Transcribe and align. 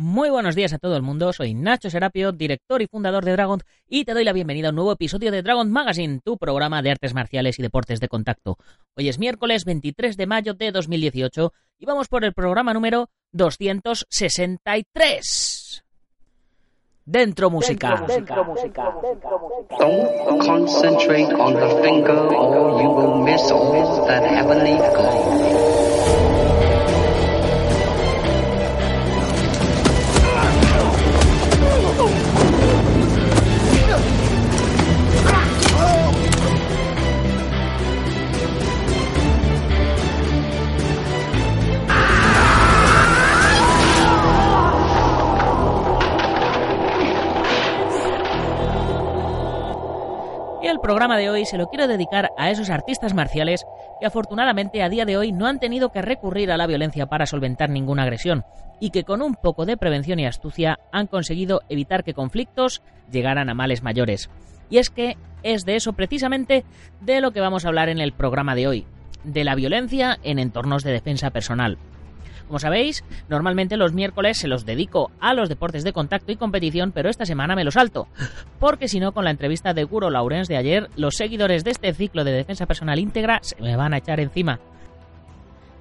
Muy 0.00 0.30
buenos 0.30 0.54
días 0.54 0.72
a 0.72 0.78
todo 0.78 0.96
el 0.96 1.02
mundo, 1.02 1.32
soy 1.32 1.54
Nacho 1.54 1.90
Serapio, 1.90 2.30
director 2.30 2.80
y 2.80 2.86
fundador 2.86 3.24
de 3.24 3.32
Dragon, 3.32 3.60
y 3.88 4.04
te 4.04 4.14
doy 4.14 4.22
la 4.22 4.32
bienvenida 4.32 4.68
a 4.68 4.70
un 4.70 4.76
nuevo 4.76 4.92
episodio 4.92 5.32
de 5.32 5.42
Dragon 5.42 5.68
Magazine, 5.72 6.20
tu 6.24 6.38
programa 6.38 6.82
de 6.82 6.92
artes 6.92 7.14
marciales 7.14 7.58
y 7.58 7.62
deportes 7.62 7.98
de 7.98 8.06
contacto. 8.06 8.58
Hoy 8.96 9.08
es 9.08 9.18
miércoles 9.18 9.64
23 9.64 10.16
de 10.16 10.26
mayo 10.28 10.54
de 10.54 10.70
2018 10.70 11.52
y 11.80 11.84
vamos 11.84 12.06
por 12.06 12.24
el 12.24 12.32
programa 12.32 12.72
número 12.72 13.10
263. 13.32 15.84
Dentro 17.04 17.50
música. 17.50 18.04
Dentro, 18.06 18.44
música. 18.44 18.94
Don't 19.80 20.46
concentrate 20.46 21.34
on 21.34 21.54
the 21.54 21.82
finger 21.82 22.36
or 22.36 22.80
you 22.80 22.88
will 22.88 23.16
miss 23.24 23.50
all 23.50 24.06
that 24.06 24.22
heavenly 24.22 24.76
glow. 24.76 26.37
Programa 50.88 51.18
de 51.18 51.28
hoy 51.28 51.44
se 51.44 51.58
lo 51.58 51.68
quiero 51.68 51.86
dedicar 51.86 52.30
a 52.38 52.50
esos 52.50 52.70
artistas 52.70 53.12
marciales 53.12 53.66
que 54.00 54.06
afortunadamente 54.06 54.82
a 54.82 54.88
día 54.88 55.04
de 55.04 55.18
hoy 55.18 55.32
no 55.32 55.46
han 55.46 55.60
tenido 55.60 55.92
que 55.92 56.00
recurrir 56.00 56.50
a 56.50 56.56
la 56.56 56.66
violencia 56.66 57.04
para 57.04 57.26
solventar 57.26 57.68
ninguna 57.68 58.04
agresión 58.04 58.42
y 58.80 58.88
que 58.88 59.04
con 59.04 59.20
un 59.20 59.34
poco 59.34 59.66
de 59.66 59.76
prevención 59.76 60.18
y 60.18 60.24
astucia 60.24 60.78
han 60.90 61.06
conseguido 61.06 61.60
evitar 61.68 62.04
que 62.04 62.14
conflictos 62.14 62.80
llegaran 63.12 63.50
a 63.50 63.54
males 63.54 63.82
mayores. 63.82 64.30
Y 64.70 64.78
es 64.78 64.88
que 64.88 65.18
es 65.42 65.66
de 65.66 65.76
eso 65.76 65.92
precisamente 65.92 66.64
de 67.02 67.20
lo 67.20 67.32
que 67.32 67.40
vamos 67.40 67.66
a 67.66 67.68
hablar 67.68 67.90
en 67.90 67.98
el 67.98 68.14
programa 68.14 68.54
de 68.54 68.66
hoy, 68.66 68.86
de 69.24 69.44
la 69.44 69.56
violencia 69.56 70.16
en 70.22 70.38
entornos 70.38 70.84
de 70.84 70.92
defensa 70.92 71.28
personal. 71.28 71.76
Como 72.48 72.58
sabéis, 72.58 73.04
normalmente 73.28 73.76
los 73.76 73.92
miércoles 73.92 74.38
se 74.38 74.48
los 74.48 74.64
dedico 74.64 75.10
a 75.20 75.34
los 75.34 75.50
deportes 75.50 75.84
de 75.84 75.92
contacto 75.92 76.32
y 76.32 76.36
competición, 76.36 76.92
pero 76.92 77.10
esta 77.10 77.26
semana 77.26 77.54
me 77.54 77.62
lo 77.62 77.70
salto. 77.70 78.08
Porque 78.58 78.88
si 78.88 79.00
no, 79.00 79.12
con 79.12 79.24
la 79.24 79.30
entrevista 79.30 79.74
de 79.74 79.84
Guro 79.84 80.08
Laurens 80.08 80.48
de 80.48 80.56
ayer, 80.56 80.88
los 80.96 81.14
seguidores 81.14 81.62
de 81.62 81.72
este 81.72 81.92
ciclo 81.92 82.24
de 82.24 82.32
defensa 82.32 82.64
personal 82.64 82.98
íntegra 82.98 83.40
se 83.42 83.60
me 83.60 83.76
van 83.76 83.92
a 83.92 83.98
echar 83.98 84.18
encima. 84.18 84.58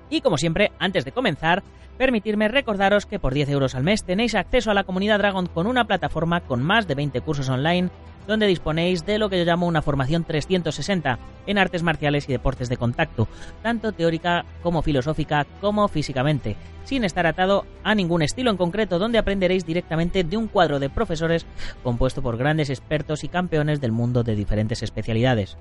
Y 0.09 0.19
como 0.19 0.37
siempre, 0.37 0.71
antes 0.77 1.05
de 1.05 1.13
comenzar, 1.13 1.63
permitirme 1.97 2.47
recordaros 2.47 3.05
que 3.05 3.19
por 3.19 3.33
10 3.33 3.49
euros 3.49 3.75
al 3.75 3.83
mes 3.83 4.03
tenéis 4.03 4.35
acceso 4.35 4.71
a 4.71 4.73
la 4.73 4.83
comunidad 4.83 5.19
Dragon 5.19 5.47
con 5.47 5.67
una 5.67 5.85
plataforma 5.85 6.41
con 6.41 6.63
más 6.63 6.87
de 6.87 6.95
20 6.95 7.21
cursos 7.21 7.49
online 7.49 7.89
donde 8.27 8.45
disponéis 8.45 9.05
de 9.05 9.17
lo 9.17 9.29
que 9.29 9.39
yo 9.39 9.45
llamo 9.45 9.67
una 9.67 9.81
formación 9.81 10.23
360 10.25 11.17
en 11.47 11.57
artes 11.57 11.81
marciales 11.81 12.27
y 12.27 12.33
deportes 12.33 12.69
de 12.69 12.77
contacto, 12.77 13.27
tanto 13.63 13.93
teórica 13.93 14.45
como 14.61 14.81
filosófica 14.81 15.47
como 15.61 15.87
físicamente, 15.87 16.57
sin 16.83 17.05
estar 17.05 17.25
atado 17.25 17.65
a 17.83 17.95
ningún 17.95 18.21
estilo 18.21 18.51
en 18.51 18.57
concreto, 18.57 18.99
donde 18.99 19.17
aprenderéis 19.17 19.65
directamente 19.65 20.25
de 20.25 20.37
un 20.37 20.47
cuadro 20.47 20.79
de 20.79 20.89
profesores 20.89 21.45
compuesto 21.83 22.21
por 22.21 22.37
grandes 22.37 22.69
expertos 22.69 23.23
y 23.23 23.29
campeones 23.29 23.79
del 23.79 23.93
mundo 23.93 24.23
de 24.23 24.35
diferentes 24.35 24.83
especialidades, 24.83 25.57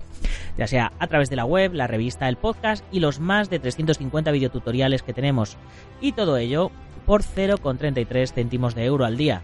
ya 0.59 0.67
sea 0.67 0.93
a 0.99 1.07
través 1.07 1.31
de 1.31 1.37
la 1.37 1.45
web, 1.45 1.73
la 1.73 1.87
revista, 1.87 2.29
el 2.29 2.37
podcast 2.37 2.85
y 2.91 2.99
los 2.99 3.21
más 3.21 3.49
de 3.49 3.61
350 3.61 4.33
videotutoriales 4.33 5.05
que 5.05 5.13
tenemos, 5.13 5.57
y 6.01 6.13
ello 6.37 6.71
por 7.05 7.23
0,33 7.23 8.33
céntimos 8.33 8.75
de 8.75 8.85
euro 8.85 9.05
al 9.05 9.17
día, 9.17 9.43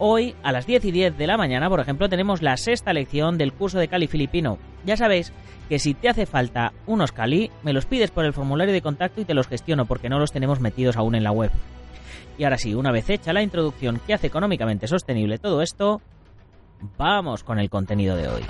Hoy, 0.00 0.36
a 0.44 0.52
las 0.52 0.64
10 0.64 0.84
y 0.84 0.92
10 0.92 1.18
de 1.18 1.26
la 1.26 1.36
mañana, 1.36 1.68
por 1.68 1.80
ejemplo, 1.80 2.08
tenemos 2.08 2.40
la 2.40 2.56
sexta 2.56 2.92
lección 2.92 3.36
del 3.36 3.52
curso 3.52 3.80
de 3.80 3.88
Cali 3.88 4.06
filipino. 4.06 4.58
Ya 4.84 4.96
sabéis 4.96 5.32
que 5.68 5.80
si 5.80 5.92
te 5.94 6.08
hace 6.08 6.24
falta 6.24 6.72
unos 6.86 7.10
Cali, 7.10 7.50
me 7.64 7.72
los 7.72 7.84
pides 7.84 8.12
por 8.12 8.24
el 8.24 8.32
formulario 8.32 8.72
de 8.72 8.80
contacto 8.80 9.20
y 9.20 9.24
te 9.24 9.34
los 9.34 9.48
gestiono 9.48 9.86
porque 9.86 10.08
no 10.08 10.20
los 10.20 10.30
tenemos 10.30 10.60
metidos 10.60 10.96
aún 10.96 11.16
en 11.16 11.24
la 11.24 11.32
web. 11.32 11.50
Y 12.38 12.44
ahora 12.44 12.58
sí, 12.58 12.76
una 12.76 12.92
vez 12.92 13.10
hecha 13.10 13.32
la 13.32 13.42
introducción 13.42 14.00
que 14.06 14.14
hace 14.14 14.28
económicamente 14.28 14.86
sostenible 14.86 15.38
todo 15.38 15.62
esto, 15.62 16.00
vamos 16.96 17.42
con 17.42 17.58
el 17.58 17.68
contenido 17.68 18.14
de 18.14 18.28
hoy. 18.28 18.42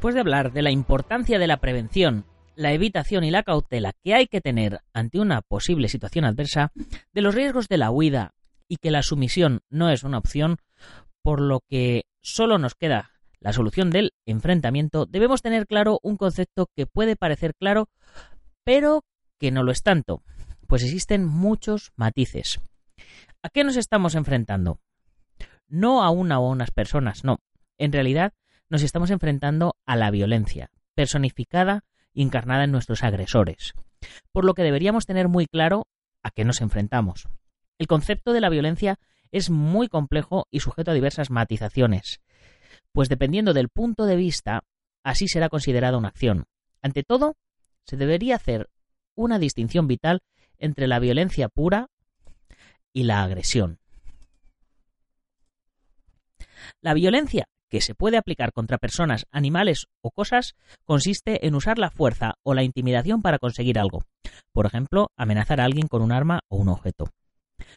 Después 0.00 0.14
de 0.14 0.22
hablar 0.22 0.54
de 0.54 0.62
la 0.62 0.70
importancia 0.70 1.38
de 1.38 1.46
la 1.46 1.58
prevención, 1.58 2.24
la 2.54 2.72
evitación 2.72 3.22
y 3.22 3.30
la 3.30 3.42
cautela 3.42 3.92
que 4.02 4.14
hay 4.14 4.28
que 4.28 4.40
tener 4.40 4.80
ante 4.94 5.20
una 5.20 5.42
posible 5.42 5.88
situación 5.88 6.24
adversa, 6.24 6.72
de 7.12 7.20
los 7.20 7.34
riesgos 7.34 7.68
de 7.68 7.76
la 7.76 7.90
huida 7.90 8.32
y 8.66 8.76
que 8.76 8.90
la 8.90 9.02
sumisión 9.02 9.60
no 9.68 9.90
es 9.90 10.02
una 10.02 10.16
opción, 10.16 10.56
por 11.20 11.42
lo 11.42 11.60
que 11.68 12.04
solo 12.22 12.56
nos 12.56 12.74
queda 12.74 13.10
la 13.40 13.52
solución 13.52 13.90
del 13.90 14.14
enfrentamiento, 14.24 15.04
debemos 15.04 15.42
tener 15.42 15.66
claro 15.66 16.00
un 16.02 16.16
concepto 16.16 16.70
que 16.74 16.86
puede 16.86 17.14
parecer 17.14 17.54
claro, 17.54 17.90
pero 18.64 19.04
que 19.38 19.50
no 19.50 19.62
lo 19.64 19.70
es 19.70 19.82
tanto, 19.82 20.22
pues 20.66 20.82
existen 20.82 21.26
muchos 21.26 21.92
matices. 21.94 22.58
¿A 23.42 23.50
qué 23.50 23.64
nos 23.64 23.76
estamos 23.76 24.14
enfrentando? 24.14 24.80
No 25.68 26.02
a 26.02 26.08
una 26.08 26.40
o 26.40 26.48
unas 26.48 26.70
personas, 26.70 27.22
no. 27.22 27.40
En 27.76 27.92
realidad 27.92 28.32
nos 28.70 28.82
estamos 28.82 29.10
enfrentando 29.10 29.76
a 29.84 29.96
la 29.96 30.10
violencia, 30.10 30.70
personificada 30.94 31.84
y 32.14 32.22
encarnada 32.22 32.64
en 32.64 32.72
nuestros 32.72 33.02
agresores, 33.02 33.74
por 34.32 34.44
lo 34.44 34.54
que 34.54 34.62
deberíamos 34.62 35.04
tener 35.04 35.28
muy 35.28 35.46
claro 35.46 35.86
a 36.22 36.30
qué 36.30 36.44
nos 36.44 36.60
enfrentamos. 36.60 37.28
El 37.78 37.88
concepto 37.88 38.32
de 38.32 38.40
la 38.40 38.48
violencia 38.48 38.98
es 39.32 39.50
muy 39.50 39.88
complejo 39.88 40.46
y 40.50 40.60
sujeto 40.60 40.92
a 40.92 40.94
diversas 40.94 41.30
matizaciones, 41.30 42.20
pues 42.92 43.08
dependiendo 43.08 43.52
del 43.52 43.68
punto 43.68 44.06
de 44.06 44.16
vista, 44.16 44.62
así 45.02 45.28
será 45.28 45.48
considerada 45.48 45.98
una 45.98 46.08
acción. 46.08 46.44
Ante 46.80 47.02
todo, 47.02 47.36
se 47.84 47.96
debería 47.96 48.36
hacer 48.36 48.70
una 49.16 49.38
distinción 49.38 49.88
vital 49.88 50.20
entre 50.58 50.86
la 50.86 50.98
violencia 50.98 51.48
pura 51.48 51.88
y 52.92 53.04
la 53.04 53.22
agresión. 53.22 53.78
La 56.80 56.94
violencia 56.94 57.46
que 57.70 57.80
se 57.80 57.94
puede 57.94 58.18
aplicar 58.18 58.52
contra 58.52 58.78
personas, 58.78 59.26
animales 59.30 59.86
o 60.02 60.10
cosas 60.10 60.56
consiste 60.84 61.46
en 61.46 61.54
usar 61.54 61.78
la 61.78 61.90
fuerza 61.90 62.34
o 62.42 62.52
la 62.52 62.64
intimidación 62.64 63.22
para 63.22 63.38
conseguir 63.38 63.78
algo. 63.78 64.04
Por 64.52 64.66
ejemplo, 64.66 65.10
amenazar 65.16 65.60
a 65.60 65.64
alguien 65.64 65.86
con 65.86 66.02
un 66.02 66.12
arma 66.12 66.40
o 66.48 66.56
un 66.56 66.68
objeto. 66.68 67.08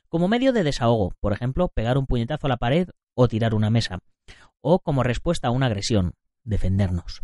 Como 0.09 0.27
medio 0.27 0.51
de 0.51 0.63
desahogo, 0.63 1.13
por 1.19 1.31
ejemplo, 1.31 1.69
pegar 1.69 1.97
un 1.97 2.07
puñetazo 2.07 2.47
a 2.47 2.49
la 2.49 2.57
pared 2.57 2.89
o 3.13 3.27
tirar 3.27 3.53
una 3.53 3.69
mesa. 3.69 3.99
O 4.61 4.79
como 4.79 5.03
respuesta 5.03 5.49
a 5.49 5.51
una 5.51 5.67
agresión, 5.67 6.13
defendernos. 6.43 7.21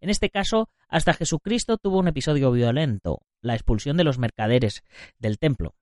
En 0.00 0.08
este 0.08 0.30
caso, 0.30 0.68
hasta 0.88 1.12
Jesucristo 1.12 1.76
tuvo 1.76 1.98
un 1.98 2.08
episodio 2.08 2.52
violento, 2.52 3.22
la 3.42 3.54
expulsión 3.54 3.96
de 3.96 4.04
los 4.04 4.18
mercaderes 4.18 4.82
del 5.18 5.38
templo. 5.38 5.74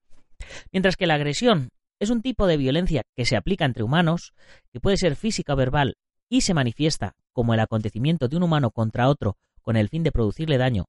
Mientras 0.71 0.97
que 0.97 1.07
la 1.07 1.15
agresión 1.15 1.69
es 1.99 2.09
un 2.09 2.21
tipo 2.21 2.47
de 2.47 2.57
violencia 2.57 3.03
que 3.15 3.25
se 3.25 3.35
aplica 3.35 3.65
entre 3.65 3.83
humanos, 3.83 4.33
que 4.71 4.79
puede 4.79 4.97
ser 4.97 5.15
física 5.15 5.53
o 5.53 5.57
verbal 5.57 5.97
y 6.29 6.41
se 6.41 6.53
manifiesta 6.53 7.15
como 7.33 7.53
el 7.53 7.59
acontecimiento 7.59 8.27
de 8.27 8.37
un 8.37 8.43
humano 8.43 8.71
contra 8.71 9.09
otro 9.09 9.37
con 9.61 9.75
el 9.75 9.89
fin 9.89 10.03
de 10.03 10.11
producirle 10.11 10.57
daño, 10.57 10.85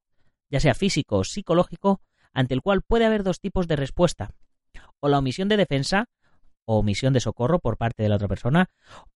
ya 0.51 0.61
sea 0.61 0.75
físico 0.75 1.19
o 1.19 1.25
psicológico, 1.25 2.01
ante 2.33 2.55
el 2.55 2.63
cual 2.63 2.83
puede 2.83 3.07
haber 3.07 3.25
dos 3.25 3.41
tipos 3.41 3.67
de 3.67 3.77
respuesta, 3.77 4.31
o 5.01 5.09
la 5.09 5.19
omisión 5.19 5.49
de 5.49 5.57
defensa, 5.57 6.07
o 6.65 6.79
omisión 6.79 7.13
de 7.13 7.21
socorro 7.21 7.59
por 7.59 7.77
parte 7.77 8.03
de 8.03 8.09
la 8.09 8.17
otra 8.17 8.29
persona, 8.29 8.71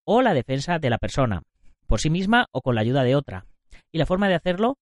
o 0.05 0.23
la 0.23 0.35
defensa 0.35 0.79
de 0.79 0.91
la 0.91 0.99
persona, 0.99 1.43
por 1.87 2.01
sí 2.01 2.11
misma 2.11 2.47
o 2.51 2.61
con 2.61 2.75
la 2.75 2.81
ayuda 2.81 3.05
de 3.05 3.15
otra. 3.15 3.47
Y 3.93 3.99
la 3.99 4.07
forma 4.07 4.29
de 4.29 4.35
hacerlo 4.35 4.79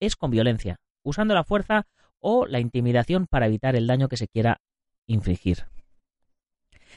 es 0.00 0.16
con 0.16 0.30
violencia, 0.30 0.76
usando 1.04 1.34
la 1.34 1.44
fuerza 1.44 1.86
o 2.20 2.46
la 2.46 2.60
intimidación 2.60 3.26
para 3.26 3.46
evitar 3.46 3.76
el 3.76 3.86
daño 3.86 4.08
que 4.08 4.16
se 4.16 4.28
quiera 4.28 4.60
infligir. 5.06 5.66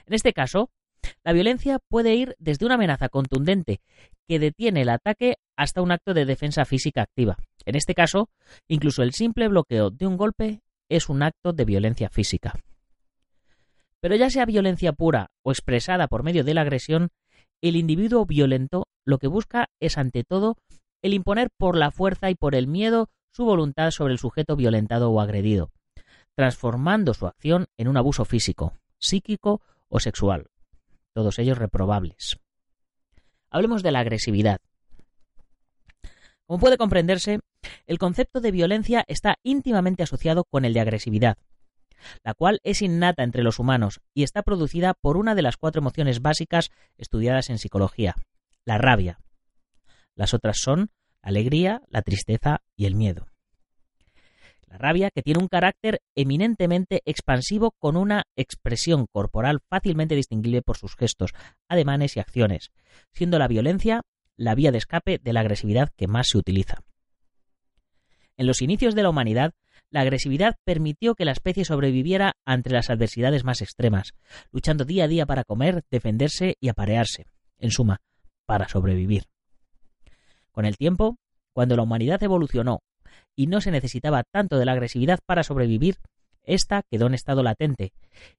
En 0.06 0.13
este 0.13 0.34
caso, 0.34 0.69
la 1.24 1.34
violencia 1.34 1.80
puede 1.80 2.16
ir 2.16 2.36
desde 2.40 2.66
una 2.66 2.75
amenaza 2.75 3.10
contundente 3.10 3.81
que 4.28 4.40
detiene 4.40 4.81
el 4.81 4.90
ataque 4.90 5.36
hasta 5.57 5.81
un 5.81 5.92
acto 5.92 6.13
de 6.13 6.25
defensa 6.25 6.66
física 6.66 7.01
activa. 7.01 7.38
En 7.66 7.75
este 7.75 7.94
caso, 7.94 8.30
incluso 8.68 9.04
el 9.04 9.13
simple 9.13 9.48
bloqueo 9.48 9.90
de 9.90 10.07
un 10.07 10.18
golpe 10.18 10.62
es 10.90 11.10
un 11.10 11.24
acto 11.24 11.54
de 11.54 11.66
violencia 11.66 12.10
física. 12.10 12.54
Pero 14.00 14.16
ya 14.16 14.30
sea 14.30 14.45
violencia 14.45 14.94
pura 14.94 15.28
o 15.44 15.51
expresada 15.51 16.07
por 16.07 16.24
medio 16.24 16.44
de 16.44 16.54
la 16.54 16.62
agresión, 16.62 17.10
el 17.62 17.75
individuo 17.78 18.25
violento 18.25 18.88
lo 19.06 19.18
que 19.18 19.28
busca 19.28 19.68
es 19.80 19.98
ante 19.98 20.24
todo 20.24 20.57
el 21.01 21.13
imponer 21.13 21.50
por 21.57 21.78
la 21.78 21.92
fuerza 21.92 22.30
y 22.30 22.36
por 22.36 22.56
el 22.56 22.68
miedo 22.68 23.10
su 23.31 23.46
voluntad 23.46 23.92
sobre 23.92 24.13
el 24.13 24.19
sujeto 24.19 24.56
violentado 24.56 25.10
o 25.10 25.19
agredido, 25.19 25.72
transformando 26.36 27.13
su 27.13 27.28
acción 27.28 27.68
en 27.78 27.88
un 27.88 27.98
abuso 27.98 28.25
físico, 28.25 28.74
psíquico 29.00 29.62
o 29.94 30.00
sexual, 30.00 30.48
todos 31.13 31.38
ellos 31.38 31.60
reprobables. 31.60 32.40
Hablemos 33.51 33.84
de 33.84 33.92
la 33.92 34.00
agresividad. 34.00 34.60
Como 36.48 36.60
puede 36.60 36.78
comprenderse, 36.78 37.42
el 37.86 38.00
concepto 38.00 38.42
de 38.42 38.51
violencia 38.51 39.06
está 39.07 39.38
íntimamente 39.44 40.01
asociado 40.01 40.45
con 40.45 40.66
el 40.66 40.74
de 40.74 40.80
agresividad, 40.80 41.38
la 42.24 42.34
cual 42.34 42.60
es 42.63 42.81
innata 42.81 43.24
entre 43.24 43.44
los 43.44 43.60
humanos 43.60 44.01
y 44.16 44.24
está 44.24 44.42
producida 44.42 44.95
por 44.95 45.16
una 45.16 45.36
de 45.36 45.44
las 45.44 45.57
cuatro 45.57 45.80
emociones 45.80 46.24
básicas 46.24 46.72
estudiadas 46.98 47.51
en 47.51 47.60
psicología, 47.60 48.16
la 48.66 48.80
rabia. 48.80 49.19
Las 50.16 50.34
otras 50.34 50.57
son 50.57 50.89
la 51.22 51.30
alegría, 51.30 51.84
la 51.88 52.01
tristeza 52.01 52.63
y 52.75 52.86
el 52.86 52.96
miedo. 52.96 53.28
La 54.74 54.80
rabia, 54.80 55.12
que 55.12 55.22
tiene 55.22 55.40
un 55.40 55.50
carácter 55.50 56.02
eminentemente 56.16 57.04
expansivo 57.06 57.75
con 57.78 57.96
una 57.96 58.24
expresión 58.36 59.06
corporal 59.06 59.60
fácilmente 59.70 60.16
distinguible 60.16 60.64
por 60.64 60.78
sus 60.78 60.96
gestos, 60.96 61.30
ademanes 61.70 62.18
y 62.18 62.20
acciones, 62.20 62.72
siendo 63.12 63.38
la 63.38 63.48
violencia 63.48 64.02
la 64.36 64.56
vía 64.56 64.72
de 64.72 64.80
escape 64.80 65.20
de 65.20 65.31
la 65.31 65.42
agresividad 65.42 65.92
que 65.96 66.08
más 66.08 66.30
se 66.30 66.40
utiliza. 66.40 66.81
En 68.36 68.48
los 68.48 68.64
inicios 68.64 68.96
de 68.96 69.04
la 69.04 69.12
humanidad, 69.12 69.54
la 69.92 70.02
agresividad 70.02 70.56
permitió 70.64 71.14
que 71.14 71.25
la 71.25 71.34
especie 71.34 71.66
sobreviviera 71.66 72.34
ante 72.44 72.72
las 72.72 72.90
adversidades 72.90 73.44
más 73.44 73.62
extremas, 73.62 74.16
luchando 74.52 74.86
día 74.86 75.04
a 75.04 75.08
día 75.08 75.28
para 75.28 75.44
comer, 75.44 75.84
defenderse 75.92 76.56
y 76.60 76.70
aparearse. 76.70 77.28
En 77.60 77.70
suma, 77.70 78.02
para 78.48 78.68
sobrevivir. 78.68 79.25
Con 80.52 80.66
el 80.66 80.78
tiempo, 80.78 81.20
cuando 81.52 81.75
la 81.75 81.84
humanidad 81.84 82.24
evolucionó 82.24 82.80
y 83.35 83.47
no 83.47 83.62
se 83.62 83.71
necesitaba 83.71 84.24
tanto 84.24 84.57
de 84.57 84.65
la 84.65 84.74
agresividad 84.74 85.19
para 85.25 85.44
sobrevivir, 85.44 85.97
esta 86.44 86.83
quedó 86.83 87.07
en 87.07 87.13
estado 87.13 87.41
latente 87.44 87.94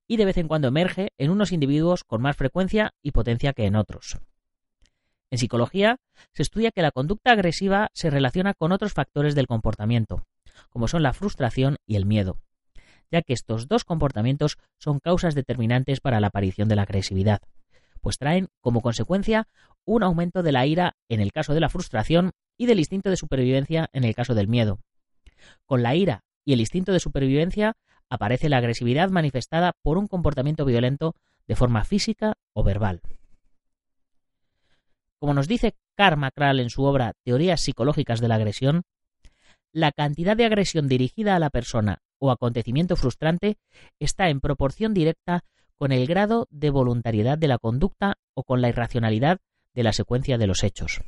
y 0.06 0.16
de 0.16 0.24
vez 0.26 0.36
en 0.36 0.48
cuando 0.48 0.68
emerge 0.68 1.12
en 1.18 1.30
unos 1.30 1.52
individuos 1.52 2.04
con 2.04 2.20
más 2.20 2.36
frecuencia 2.36 2.92
y 3.02 3.12
potencia 3.12 3.52
que 3.52 3.66
en 3.66 3.76
otros. 3.76 4.18
En 5.30 5.38
psicología 5.38 5.96
se 6.32 6.42
estudia 6.42 6.70
que 6.70 6.82
la 6.82 6.92
conducta 6.92 7.32
agresiva 7.32 7.88
se 7.94 8.10
relaciona 8.10 8.54
con 8.54 8.72
otros 8.72 8.92
factores 8.92 9.34
del 9.34 9.46
comportamiento, 9.46 10.22
como 10.68 10.86
son 10.86 11.02
la 11.02 11.12
frustración 11.12 11.78
y 11.86 11.96
el 11.96 12.06
miedo, 12.06 12.38
ya 13.10 13.22
que 13.22 13.32
estos 13.32 13.66
dos 13.66 13.84
comportamientos 13.84 14.58
son 14.78 15.00
causas 15.00 15.34
determinantes 15.34 16.00
para 16.00 16.20
la 16.20 16.28
aparición 16.28 16.68
de 16.68 16.76
la 16.76 16.82
agresividad, 16.82 17.40
pues 18.04 18.18
traen 18.18 18.48
como 18.60 18.82
consecuencia 18.82 19.48
un 19.86 20.02
aumento 20.02 20.42
de 20.42 20.52
la 20.52 20.66
ira 20.66 20.94
en 21.08 21.20
el 21.20 21.32
caso 21.32 21.54
de 21.54 21.60
la 21.60 21.70
frustración 21.70 22.32
y 22.58 22.66
del 22.66 22.78
instinto 22.78 23.08
de 23.08 23.16
supervivencia 23.16 23.88
en 23.94 24.04
el 24.04 24.14
caso 24.14 24.34
del 24.34 24.46
miedo. 24.46 24.78
Con 25.64 25.82
la 25.82 25.94
ira 25.94 26.22
y 26.44 26.52
el 26.52 26.60
instinto 26.60 26.92
de 26.92 27.00
supervivencia 27.00 27.78
aparece 28.10 28.50
la 28.50 28.58
agresividad 28.58 29.08
manifestada 29.08 29.72
por 29.82 29.96
un 29.96 30.06
comportamiento 30.06 30.66
violento 30.66 31.14
de 31.48 31.56
forma 31.56 31.82
física 31.84 32.34
o 32.52 32.62
verbal. 32.62 33.00
Como 35.18 35.32
nos 35.32 35.48
dice 35.48 35.74
Karl 35.96 36.20
Kral 36.34 36.60
en 36.60 36.68
su 36.68 36.84
obra 36.84 37.14
Teorías 37.24 37.62
psicológicas 37.62 38.20
de 38.20 38.28
la 38.28 38.34
agresión, 38.34 38.82
la 39.72 39.92
cantidad 39.92 40.36
de 40.36 40.44
agresión 40.44 40.88
dirigida 40.88 41.34
a 41.34 41.38
la 41.38 41.48
persona 41.48 42.02
o 42.18 42.30
acontecimiento 42.30 42.96
frustrante 42.96 43.56
está 43.98 44.28
en 44.28 44.40
proporción 44.40 44.92
directa 44.92 45.42
con 45.76 45.92
el 45.92 46.06
grado 46.06 46.46
de 46.50 46.70
voluntariedad 46.70 47.38
de 47.38 47.48
la 47.48 47.58
conducta 47.58 48.18
o 48.34 48.44
con 48.44 48.60
la 48.60 48.68
irracionalidad 48.68 49.38
de 49.74 49.82
la 49.82 49.92
secuencia 49.92 50.38
de 50.38 50.46
los 50.46 50.62
hechos. 50.62 51.02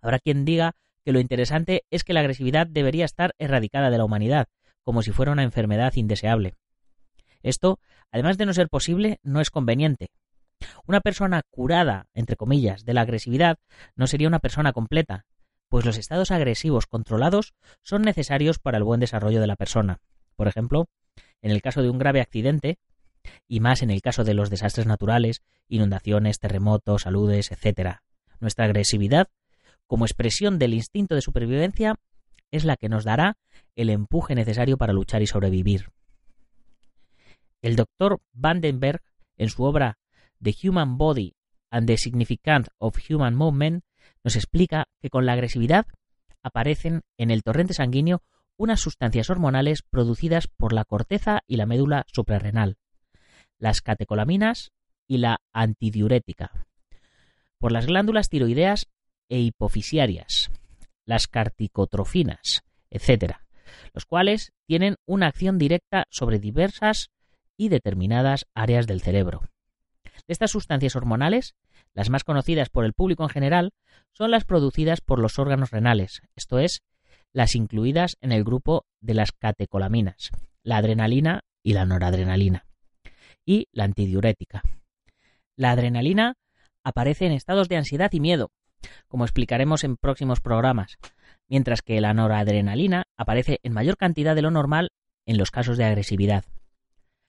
Habrá 0.00 0.18
quien 0.18 0.44
diga 0.44 0.74
que 1.04 1.12
lo 1.12 1.20
interesante 1.20 1.84
es 1.90 2.04
que 2.04 2.12
la 2.12 2.20
agresividad 2.20 2.66
debería 2.66 3.04
estar 3.04 3.34
erradicada 3.38 3.90
de 3.90 3.98
la 3.98 4.04
humanidad, 4.04 4.48
como 4.82 5.02
si 5.02 5.12
fuera 5.12 5.32
una 5.32 5.42
enfermedad 5.42 5.92
indeseable. 5.96 6.54
Esto, 7.42 7.80
además 8.10 8.38
de 8.38 8.46
no 8.46 8.54
ser 8.54 8.68
posible, 8.68 9.18
no 9.22 9.40
es 9.40 9.50
conveniente, 9.50 10.10
una 10.86 11.00
persona 11.00 11.42
curada, 11.50 12.06
entre 12.14 12.36
comillas, 12.36 12.84
de 12.84 12.94
la 12.94 13.02
agresividad 13.02 13.58
no 13.96 14.06
sería 14.06 14.28
una 14.28 14.38
persona 14.38 14.72
completa, 14.72 15.26
pues 15.68 15.84
los 15.84 15.98
estados 15.98 16.30
agresivos 16.30 16.86
controlados 16.86 17.54
son 17.82 18.02
necesarios 18.02 18.58
para 18.58 18.78
el 18.78 18.84
buen 18.84 19.00
desarrollo 19.00 19.40
de 19.40 19.46
la 19.46 19.56
persona. 19.56 20.00
Por 20.36 20.48
ejemplo, 20.48 20.88
en 21.40 21.50
el 21.50 21.62
caso 21.62 21.82
de 21.82 21.90
un 21.90 21.98
grave 21.98 22.20
accidente, 22.20 22.78
y 23.48 23.60
más 23.60 23.82
en 23.82 23.90
el 23.90 24.02
caso 24.02 24.24
de 24.24 24.34
los 24.34 24.50
desastres 24.50 24.86
naturales, 24.86 25.42
inundaciones, 25.68 26.38
terremotos, 26.38 27.02
saludes, 27.02 27.50
etc. 27.52 27.98
Nuestra 28.40 28.64
agresividad, 28.64 29.28
como 29.86 30.04
expresión 30.04 30.58
del 30.58 30.74
instinto 30.74 31.14
de 31.14 31.22
supervivencia, 31.22 31.96
es 32.50 32.64
la 32.64 32.76
que 32.76 32.88
nos 32.88 33.04
dará 33.04 33.36
el 33.76 33.90
empuje 33.90 34.34
necesario 34.34 34.76
para 34.76 34.92
luchar 34.92 35.22
y 35.22 35.26
sobrevivir. 35.26 35.90
El 37.62 37.76
doctor 37.76 38.20
Vandenberg, 38.32 39.02
en 39.36 39.48
su 39.48 39.64
obra 39.64 39.98
The 40.42 40.54
Human 40.64 40.98
Body 40.98 41.34
and 41.70 41.86
the 41.86 41.96
Significance 41.96 42.70
of 42.78 42.98
Human 43.08 43.34
Movement 43.34 43.84
nos 44.24 44.36
explica 44.36 44.88
que 45.00 45.10
con 45.10 45.26
la 45.26 45.32
agresividad 45.32 45.86
aparecen 46.42 47.02
en 47.16 47.30
el 47.30 47.42
torrente 47.42 47.74
sanguíneo 47.74 48.22
unas 48.56 48.80
sustancias 48.80 49.30
hormonales 49.30 49.82
producidas 49.82 50.48
por 50.48 50.72
la 50.72 50.84
corteza 50.84 51.40
y 51.46 51.56
la 51.56 51.66
médula 51.66 52.04
suprarrenal, 52.12 52.76
las 53.62 53.80
catecolaminas 53.80 54.72
y 55.06 55.18
la 55.18 55.40
antidiurética, 55.52 56.66
por 57.58 57.70
las 57.70 57.86
glándulas 57.86 58.28
tiroideas 58.28 58.88
e 59.28 59.38
hipofisiarias, 59.38 60.50
las 61.06 61.28
carticotrofinas, 61.28 62.64
etc., 62.90 63.36
los 63.94 64.04
cuales 64.04 64.52
tienen 64.66 64.96
una 65.06 65.28
acción 65.28 65.58
directa 65.58 66.06
sobre 66.10 66.40
diversas 66.40 67.10
y 67.56 67.68
determinadas 67.68 68.46
áreas 68.52 68.88
del 68.88 69.00
cerebro. 69.00 69.42
De 70.02 70.32
estas 70.32 70.50
sustancias 70.50 70.96
hormonales, 70.96 71.54
las 71.94 72.10
más 72.10 72.24
conocidas 72.24 72.68
por 72.68 72.84
el 72.84 72.94
público 72.94 73.22
en 73.22 73.28
general 73.28 73.70
son 74.10 74.32
las 74.32 74.44
producidas 74.44 75.00
por 75.00 75.20
los 75.20 75.38
órganos 75.38 75.70
renales, 75.70 76.22
esto 76.34 76.58
es, 76.58 76.82
las 77.32 77.54
incluidas 77.54 78.16
en 78.22 78.32
el 78.32 78.42
grupo 78.42 78.86
de 79.00 79.14
las 79.14 79.30
catecolaminas, 79.30 80.32
la 80.64 80.78
adrenalina 80.78 81.44
y 81.62 81.74
la 81.74 81.86
noradrenalina, 81.86 82.66
y 83.44 83.68
la 83.72 83.84
antidiurética. 83.84 84.62
La 85.56 85.72
adrenalina 85.72 86.36
aparece 86.84 87.26
en 87.26 87.32
estados 87.32 87.68
de 87.68 87.76
ansiedad 87.76 88.10
y 88.12 88.20
miedo, 88.20 88.50
como 89.08 89.24
explicaremos 89.24 89.84
en 89.84 89.96
próximos 89.96 90.40
programas, 90.40 90.98
mientras 91.48 91.82
que 91.82 92.00
la 92.00 92.14
noradrenalina 92.14 93.04
aparece 93.16 93.60
en 93.62 93.72
mayor 93.72 93.96
cantidad 93.96 94.34
de 94.34 94.42
lo 94.42 94.50
normal 94.50 94.90
en 95.26 95.38
los 95.38 95.50
casos 95.50 95.76
de 95.76 95.84
agresividad. 95.84 96.44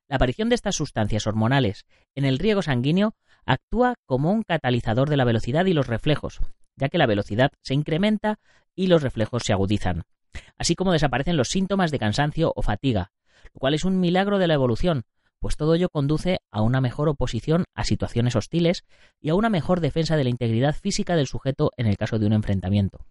La 0.07 0.17
aparición 0.17 0.49
de 0.49 0.55
estas 0.55 0.75
sustancias 0.75 1.27
hormonales 1.27 1.85
en 2.15 2.25
el 2.25 2.39
riego 2.39 2.61
sanguíneo 2.61 3.15
actúa 3.45 3.95
como 4.05 4.31
un 4.31 4.43
catalizador 4.43 5.09
de 5.09 5.17
la 5.17 5.25
velocidad 5.25 5.65
y 5.65 5.73
los 5.73 5.87
reflejos, 5.87 6.39
ya 6.75 6.89
que 6.89 6.97
la 6.97 7.05
velocidad 7.05 7.51
se 7.61 7.73
incrementa 7.73 8.39
y 8.75 8.87
los 8.87 9.03
reflejos 9.03 9.43
se 9.43 9.53
agudizan, 9.53 10.03
así 10.57 10.75
como 10.75 10.91
desaparecen 10.91 11.37
los 11.37 11.49
síntomas 11.49 11.91
de 11.91 11.99
cansancio 11.99 12.53
o 12.55 12.61
fatiga, 12.61 13.11
lo 13.53 13.59
cual 13.59 13.73
es 13.73 13.85
un 13.85 13.99
milagro 13.99 14.39
de 14.39 14.47
la 14.47 14.55
evolución, 14.55 15.03
pues 15.43 15.57
todo 15.57 15.75
ello 15.75 15.89
conduce 15.89 16.39
a 16.51 16.61
una 16.61 16.79
mejor 16.79 17.09
oposición 17.09 17.65
a 17.75 17.83
situaciones 17.83 18.37
hostiles 18.37 18.85
y 19.19 19.27
a 19.27 19.35
una 19.35 19.49
mejor 19.49 19.81
defensa 19.81 20.15
de 20.15 20.23
la 20.23 20.29
integridad 20.29 20.73
física 20.73 21.17
del 21.17 21.27
sujeto 21.27 21.71
en 21.75 21.85
el 21.85 21.97
caso 21.97 22.17
de 22.17 22.25
un 22.25 22.31
enfrentamiento. 22.31 23.05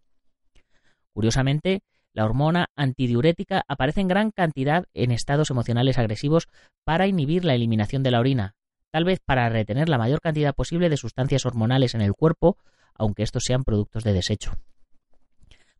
Curiosamente, 1.12 1.82
la 2.14 2.24
hormona 2.24 2.70
antidiurética 2.74 3.64
aparece 3.68 4.00
en 4.00 4.08
gran 4.08 4.30
cantidad 4.30 4.86
en 4.94 5.10
estados 5.10 5.50
emocionales 5.50 5.98
agresivos 5.98 6.48
para 6.84 7.06
inhibir 7.06 7.44
la 7.44 7.54
eliminación 7.54 8.02
de 8.02 8.12
la 8.12 8.20
orina, 8.20 8.54
tal 8.90 9.04
vez 9.04 9.20
para 9.22 9.50
retener 9.50 9.90
la 9.90 9.98
mayor 9.98 10.22
cantidad 10.22 10.54
posible 10.54 10.88
de 10.88 10.96
sustancias 10.96 11.44
hormonales 11.44 11.94
en 11.94 12.00
el 12.00 12.14
cuerpo, 12.14 12.56
aunque 12.94 13.24
estos 13.24 13.44
sean 13.44 13.62
productos 13.62 14.04
de 14.04 14.14
desecho. 14.14 14.56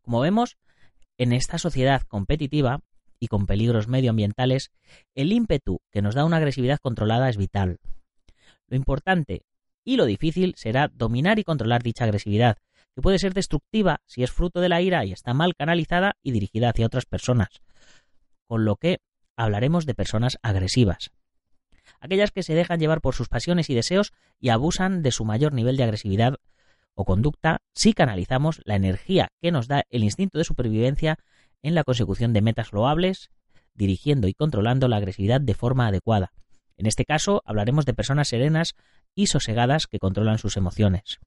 Como 0.03 0.19
vemos, 0.19 0.57
en 1.17 1.33
esta 1.33 1.57
sociedad 1.57 2.03
competitiva 2.03 2.81
y 3.23 3.27
con 3.27 3.45
peligros 3.45 3.87
medioambientales, 3.87 4.69
el 5.15 5.31
ímpetu 5.31 5.79
que 5.91 6.01
nos 6.01 6.13
da 6.13 6.25
una 6.25 6.35
agresividad 6.35 6.79
controlada 6.79 7.29
es 7.29 7.37
vital. 7.37 7.79
Lo 8.67 8.75
importante 8.75 9.45
y 9.85 9.95
lo 9.95 10.03
difícil 10.03 10.55
será 10.57 10.89
dominar 10.89 11.39
y 11.39 11.45
controlar 11.45 11.83
dicha 11.83 12.03
agresividad, 12.03 12.57
que 12.93 13.01
puede 13.01 13.19
ser 13.19 13.33
destructiva 13.33 14.01
si 14.07 14.23
es 14.23 14.31
fruto 14.33 14.59
de 14.59 14.67
la 14.67 14.81
ira 14.81 15.05
y 15.05 15.13
está 15.13 15.33
mal 15.33 15.55
canalizada 15.55 16.17
y 16.21 16.31
dirigida 16.31 16.67
hacia 16.67 16.85
otras 16.85 17.05
personas. 17.05 17.61
Con 18.45 18.65
lo 18.65 18.75
que 18.75 18.97
hablaremos 19.37 19.85
de 19.85 19.95
personas 19.95 20.37
agresivas. 20.41 21.11
Aquellas 22.01 22.31
que 22.31 22.43
se 22.43 22.55
dejan 22.55 22.81
llevar 22.81 22.99
por 22.99 23.15
sus 23.15 23.29
pasiones 23.29 23.69
y 23.69 23.73
deseos 23.73 24.11
y 24.37 24.49
abusan 24.49 25.01
de 25.01 25.13
su 25.13 25.23
mayor 25.23 25.53
nivel 25.53 25.77
de 25.77 25.83
agresividad 25.83 26.35
o 26.93 27.05
conducta 27.05 27.61
si 27.73 27.93
canalizamos 27.93 28.59
la 28.65 28.75
energía 28.75 29.29
que 29.41 29.53
nos 29.53 29.69
da 29.69 29.85
el 29.91 30.03
instinto 30.03 30.39
de 30.39 30.43
supervivencia 30.43 31.19
en 31.63 31.73
la 31.73 31.83
consecución 31.83 32.33
de 32.33 32.41
metas 32.41 32.71
loables, 32.71 33.31
dirigiendo 33.73 34.27
y 34.27 34.33
controlando 34.33 34.87
la 34.87 34.97
agresividad 34.97 35.41
de 35.41 35.55
forma 35.55 35.87
adecuada. 35.87 36.31
En 36.77 36.85
este 36.85 37.05
caso 37.05 37.41
hablaremos 37.45 37.85
de 37.85 37.93
personas 37.93 38.27
serenas 38.27 38.75
y 39.15 39.27
sosegadas 39.27 39.87
que 39.87 39.99
controlan 39.99 40.37
sus 40.37 40.57
emociones. 40.57 41.19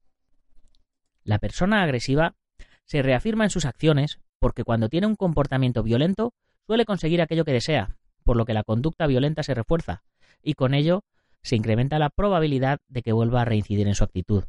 La 1.25 1.39
persona 1.39 1.83
agresiva 1.83 2.37
se 2.85 3.03
reafirma 3.03 3.45
en 3.45 3.51
sus 3.51 3.65
acciones 3.65 4.21
porque 4.39 4.65
cuando 4.65 4.89
tiene 4.89 5.07
un 5.07 5.17
comportamiento 5.17 5.83
violento 5.83 6.35
suele 6.67 6.85
conseguir 6.85 7.21
aquello 7.21 7.45
que 7.45 7.53
desea, 7.53 7.97
por 8.23 8.37
lo 8.37 8.45
que 8.45 8.55
la 8.55 8.65
conducta 8.65 9.07
violenta 9.07 9.43
se 9.43 9.55
refuerza, 9.55 10.03
y 10.43 10.55
con 10.55 10.75
ello 10.75 11.05
se 11.43 11.57
incrementa 11.57 11.99
la 11.99 12.11
probabilidad 12.11 12.81
de 12.89 13.03
que 13.03 13.13
vuelva 13.13 13.43
a 13.43 13.45
reincidir 13.45 13.87
en 13.87 13.95
su 13.95 14.05
actitud. 14.05 14.45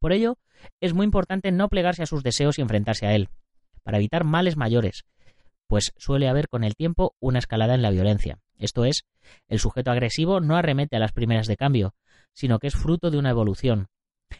Por 0.00 0.12
ello, 0.12 0.36
es 0.80 0.94
muy 0.94 1.04
importante 1.04 1.52
no 1.52 1.68
plegarse 1.68 2.02
a 2.02 2.06
sus 2.06 2.22
deseos 2.22 2.58
y 2.58 2.62
enfrentarse 2.62 3.06
a 3.06 3.14
él, 3.14 3.28
para 3.82 3.98
evitar 3.98 4.24
males 4.24 4.56
mayores, 4.56 5.04
pues 5.70 5.92
suele 5.96 6.28
haber 6.28 6.48
con 6.48 6.64
el 6.64 6.74
tiempo 6.74 7.14
una 7.20 7.38
escalada 7.38 7.76
en 7.76 7.82
la 7.82 7.92
violencia. 7.92 8.40
Esto 8.58 8.84
es, 8.84 9.04
el 9.46 9.60
sujeto 9.60 9.92
agresivo 9.92 10.40
no 10.40 10.56
arremete 10.56 10.96
a 10.96 10.98
las 10.98 11.12
primeras 11.12 11.46
de 11.46 11.56
cambio, 11.56 11.94
sino 12.32 12.58
que 12.58 12.66
es 12.66 12.74
fruto 12.74 13.12
de 13.12 13.18
una 13.18 13.30
evolución, 13.30 13.86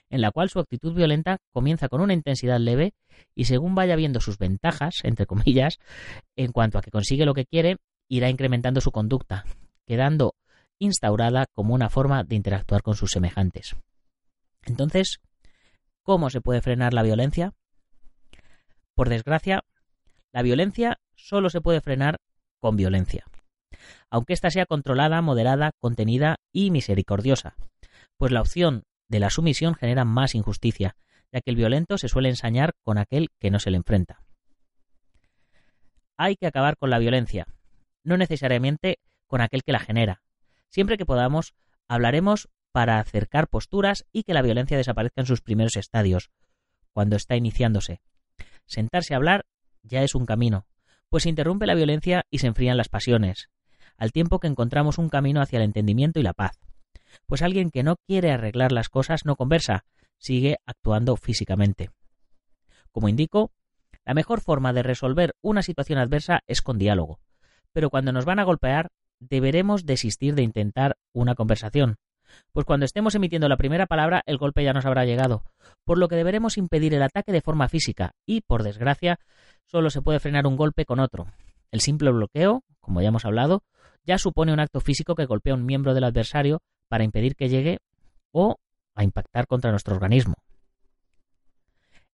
en 0.08 0.22
la 0.22 0.32
cual 0.32 0.50
su 0.50 0.58
actitud 0.58 0.92
violenta 0.92 1.38
comienza 1.52 1.88
con 1.88 2.00
una 2.00 2.14
intensidad 2.14 2.58
leve 2.58 2.94
y 3.36 3.44
según 3.44 3.76
vaya 3.76 3.94
viendo 3.94 4.20
sus 4.20 4.38
ventajas, 4.38 4.96
entre 5.04 5.26
comillas, 5.26 5.78
en 6.34 6.50
cuanto 6.50 6.78
a 6.78 6.82
que 6.82 6.90
consigue 6.90 7.24
lo 7.24 7.34
que 7.34 7.46
quiere, 7.46 7.76
irá 8.08 8.28
incrementando 8.28 8.80
su 8.80 8.90
conducta, 8.90 9.44
quedando 9.86 10.34
instaurada 10.80 11.46
como 11.52 11.74
una 11.74 11.90
forma 11.90 12.24
de 12.24 12.34
interactuar 12.34 12.82
con 12.82 12.96
sus 12.96 13.12
semejantes. 13.12 13.76
Entonces, 14.66 15.20
¿cómo 16.02 16.28
se 16.28 16.40
puede 16.40 16.60
frenar 16.60 16.92
la 16.92 17.04
violencia? 17.04 17.52
Por 18.96 19.08
desgracia, 19.08 19.62
la 20.32 20.42
violencia 20.42 20.98
solo 21.26 21.50
se 21.50 21.60
puede 21.60 21.80
frenar 21.80 22.18
con 22.58 22.76
violencia, 22.76 23.24
aunque 24.10 24.32
ésta 24.32 24.50
sea 24.50 24.66
controlada, 24.66 25.22
moderada, 25.22 25.72
contenida 25.78 26.36
y 26.52 26.70
misericordiosa, 26.70 27.56
pues 28.16 28.32
la 28.32 28.40
opción 28.40 28.84
de 29.08 29.20
la 29.20 29.30
sumisión 29.30 29.74
genera 29.74 30.04
más 30.04 30.34
injusticia, 30.34 30.96
ya 31.32 31.40
que 31.40 31.50
el 31.50 31.56
violento 31.56 31.98
se 31.98 32.08
suele 32.08 32.28
ensañar 32.28 32.72
con 32.82 32.98
aquel 32.98 33.28
que 33.38 33.50
no 33.50 33.58
se 33.58 33.70
le 33.70 33.76
enfrenta. 33.76 34.22
Hay 36.16 36.36
que 36.36 36.46
acabar 36.46 36.76
con 36.76 36.90
la 36.90 36.98
violencia, 36.98 37.46
no 38.04 38.16
necesariamente 38.16 38.98
con 39.26 39.40
aquel 39.40 39.62
que 39.62 39.72
la 39.72 39.78
genera. 39.78 40.22
Siempre 40.68 40.98
que 40.98 41.06
podamos, 41.06 41.54
hablaremos 41.88 42.48
para 42.72 43.00
acercar 43.00 43.48
posturas 43.48 44.04
y 44.12 44.22
que 44.22 44.34
la 44.34 44.42
violencia 44.42 44.76
desaparezca 44.76 45.22
en 45.22 45.26
sus 45.26 45.40
primeros 45.40 45.76
estadios, 45.76 46.30
cuando 46.92 47.16
está 47.16 47.36
iniciándose. 47.36 48.00
Sentarse 48.66 49.14
a 49.14 49.16
hablar 49.16 49.46
ya 49.82 50.02
es 50.02 50.14
un 50.14 50.26
camino, 50.26 50.66
pues 51.10 51.26
interrumpe 51.26 51.66
la 51.66 51.74
violencia 51.74 52.24
y 52.30 52.38
se 52.38 52.46
enfrían 52.46 52.78
las 52.78 52.88
pasiones, 52.88 53.50
al 53.98 54.12
tiempo 54.12 54.38
que 54.38 54.46
encontramos 54.46 54.96
un 54.96 55.10
camino 55.10 55.42
hacia 55.42 55.58
el 55.58 55.64
entendimiento 55.64 56.18
y 56.18 56.22
la 56.22 56.32
paz 56.32 56.58
pues 57.26 57.42
alguien 57.42 57.70
que 57.70 57.82
no 57.82 57.96
quiere 58.06 58.32
arreglar 58.32 58.72
las 58.72 58.88
cosas 58.88 59.24
no 59.24 59.36
conversa, 59.36 59.84
sigue 60.18 60.58
actuando 60.66 61.16
físicamente. 61.16 61.90
Como 62.92 63.08
indico, 63.08 63.52
la 64.04 64.14
mejor 64.14 64.40
forma 64.40 64.72
de 64.72 64.82
resolver 64.82 65.34
una 65.42 65.62
situación 65.62 65.98
adversa 65.98 66.42
es 66.46 66.62
con 66.62 66.78
diálogo, 66.78 67.20
pero 67.72 67.90
cuando 67.90 68.12
nos 68.12 68.24
van 68.24 68.38
a 68.38 68.44
golpear, 68.44 68.88
deberemos 69.18 69.86
desistir 69.86 70.34
de 70.34 70.42
intentar 70.42 70.96
una 71.12 71.34
conversación, 71.34 71.96
pues 72.52 72.66
cuando 72.66 72.84
estemos 72.84 73.14
emitiendo 73.14 73.48
la 73.48 73.56
primera 73.56 73.86
palabra 73.86 74.22
el 74.26 74.38
golpe 74.38 74.64
ya 74.64 74.72
nos 74.72 74.86
habrá 74.86 75.04
llegado, 75.04 75.44
por 75.84 75.98
lo 75.98 76.08
que 76.08 76.16
deberemos 76.16 76.58
impedir 76.58 76.94
el 76.94 77.02
ataque 77.02 77.32
de 77.32 77.40
forma 77.40 77.68
física 77.68 78.12
y, 78.26 78.40
por 78.40 78.62
desgracia, 78.62 79.18
solo 79.66 79.90
se 79.90 80.02
puede 80.02 80.20
frenar 80.20 80.46
un 80.46 80.56
golpe 80.56 80.84
con 80.84 81.00
otro. 81.00 81.26
El 81.70 81.80
simple 81.80 82.10
bloqueo, 82.10 82.64
como 82.80 83.00
ya 83.00 83.08
hemos 83.08 83.24
hablado, 83.24 83.62
ya 84.04 84.18
supone 84.18 84.52
un 84.52 84.60
acto 84.60 84.80
físico 84.80 85.14
que 85.14 85.26
golpea 85.26 85.52
a 85.52 85.56
un 85.56 85.66
miembro 85.66 85.94
del 85.94 86.04
adversario 86.04 86.62
para 86.88 87.04
impedir 87.04 87.36
que 87.36 87.48
llegue 87.48 87.78
o 88.32 88.56
a 88.94 89.04
impactar 89.04 89.46
contra 89.46 89.70
nuestro 89.70 89.94
organismo. 89.94 90.34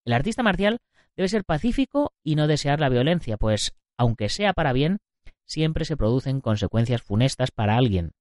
El 0.04 0.12
artista 0.12 0.42
marcial 0.42 0.78
debe 1.16 1.28
ser 1.28 1.44
pacífico 1.44 2.12
y 2.22 2.36
no 2.36 2.46
desear 2.46 2.80
la 2.80 2.88
violencia, 2.88 3.36
pues, 3.36 3.72
aunque 3.96 4.28
sea 4.28 4.52
para 4.52 4.72
bien, 4.72 4.98
siempre 5.46 5.84
se 5.84 5.96
producen 5.96 6.40
consecuencias 6.40 7.02
funestas 7.02 7.50
para 7.50 7.76
alguien, 7.76 8.12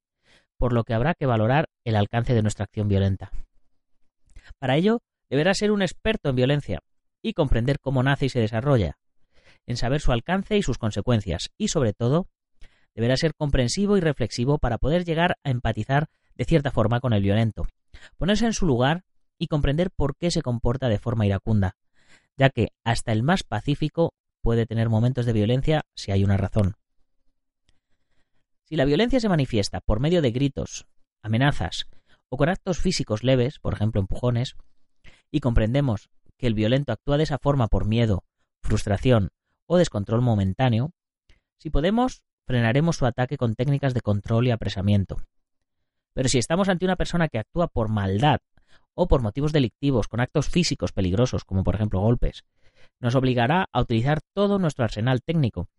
por 0.57 0.73
lo 0.73 0.83
que 0.83 0.93
habrá 0.93 1.13
que 1.13 1.25
valorar 1.25 1.69
el 1.83 1.95
alcance 1.95 2.33
de 2.33 2.41
nuestra 2.41 2.65
acción 2.65 2.87
violenta. 2.87 3.31
Para 4.59 4.75
ello, 4.75 5.01
deberá 5.29 5.53
ser 5.53 5.71
un 5.71 5.81
experto 5.81 6.29
en 6.29 6.35
violencia 6.35 6.79
y 7.21 7.33
comprender 7.33 7.79
cómo 7.79 8.03
nace 8.03 8.27
y 8.27 8.29
se 8.29 8.39
desarrolla, 8.39 8.97
en 9.65 9.77
saber 9.77 10.01
su 10.01 10.11
alcance 10.11 10.57
y 10.57 10.61
sus 10.61 10.77
consecuencias, 10.77 11.49
y 11.57 11.69
sobre 11.69 11.93
todo, 11.93 12.27
deberá 12.93 13.17
ser 13.17 13.33
comprensivo 13.35 13.97
y 13.97 14.01
reflexivo 14.01 14.57
para 14.57 14.77
poder 14.77 15.05
llegar 15.05 15.37
a 15.43 15.49
empatizar 15.49 16.07
de 16.35 16.45
cierta 16.45 16.71
forma 16.71 16.99
con 16.99 17.13
el 17.13 17.23
violento, 17.23 17.67
ponerse 18.17 18.45
en 18.45 18.53
su 18.53 18.65
lugar 18.65 19.03
y 19.37 19.47
comprender 19.47 19.91
por 19.91 20.15
qué 20.15 20.31
se 20.31 20.41
comporta 20.41 20.87
de 20.87 20.99
forma 20.99 21.25
iracunda, 21.25 21.75
ya 22.37 22.49
que 22.49 22.69
hasta 22.83 23.11
el 23.11 23.23
más 23.23 23.43
pacífico 23.43 24.13
puede 24.41 24.65
tener 24.65 24.89
momentos 24.89 25.25
de 25.25 25.33
violencia 25.33 25.81
si 25.95 26.11
hay 26.11 26.23
una 26.23 26.37
razón. 26.37 26.75
Si 28.65 28.75
la 28.75 28.85
violencia 28.85 29.19
se 29.19 29.29
manifiesta 29.29 29.79
por 29.79 29.99
medio 29.99 30.23
de 30.23 30.31
gritos, 30.31 30.87
amenazas 31.21 31.87
o 32.29 32.37
con 32.37 32.49
actos 32.49 32.79
físicos 32.79 33.23
leves, 33.23 33.59
por 33.59 33.73
ejemplo 33.73 34.01
empujones, 34.01 34.55
y 35.29 35.39
comprendemos 35.39 36.09
que 36.37 36.47
el 36.47 36.55
violento 36.55 36.91
actúa 36.91 37.17
de 37.17 37.23
esa 37.23 37.37
forma 37.37 37.67
por 37.67 37.85
miedo, 37.85 38.23
frustración 38.63 39.29
o 39.67 39.77
descontrol 39.77 40.21
momentáneo, 40.21 40.91
si 41.59 41.69
podemos, 41.69 42.23
frenaremos 42.47 42.97
su 42.97 43.05
ataque 43.05 43.37
con 43.37 43.53
técnicas 43.53 43.93
de 43.93 44.01
control 44.01 44.47
y 44.47 44.51
apresamiento. 44.51 45.17
Pero 46.13 46.27
si 46.27 46.39
estamos 46.39 46.67
ante 46.67 46.85
una 46.85 46.95
persona 46.95 47.27
que 47.27 47.37
actúa 47.37 47.67
por 47.67 47.89
maldad 47.89 48.39
o 48.95 49.07
por 49.07 49.21
motivos 49.21 49.51
delictivos 49.51 50.07
con 50.07 50.21
actos 50.21 50.49
físicos 50.49 50.91
peligrosos, 50.91 51.43
como 51.45 51.63
por 51.63 51.75
ejemplo 51.75 51.99
golpes, 51.99 52.45
nos 52.99 53.13
obligará 53.13 53.67
a 53.71 53.81
utilizar 53.81 54.21
todo 54.33 54.57
nuestro 54.57 54.85
arsenal 54.85 55.21
técnico, 55.21 55.69